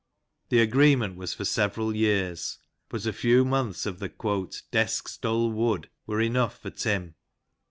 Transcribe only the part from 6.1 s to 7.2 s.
enough for Tim.